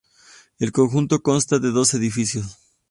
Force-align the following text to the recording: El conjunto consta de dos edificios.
El 0.57 0.71
conjunto 0.71 1.21
consta 1.21 1.59
de 1.59 1.69
dos 1.69 1.93
edificios. 1.93 2.57